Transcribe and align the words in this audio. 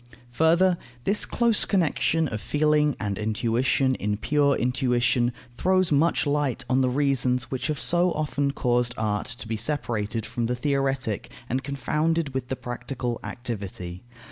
Further, 0.31 0.79
this 1.03 1.27
close 1.27 1.63
connection 1.63 2.27
of 2.27 2.41
feeling 2.41 2.95
and 2.99 3.19
intuition 3.19 3.93
in 3.93 4.17
pure 4.17 4.55
intuition 4.55 5.31
throws 5.53 5.91
much 5.91 6.25
light 6.25 6.65
on 6.67 6.81
the 6.81 6.89
reasons 6.89 7.51
which 7.51 7.67
have 7.67 7.79
so 7.79 8.11
often 8.13 8.49
caused 8.49 8.95
art 8.97 9.27
to 9.27 9.47
be 9.47 9.57
separated 9.57 10.25
from 10.25 10.47
the 10.47 10.55
theoretic 10.55 11.29
and 11.47 11.63
confounded 11.63 12.33
with 12.33 12.47
the 12.47 12.55
practical 12.55 13.19
activity. 13.23 14.01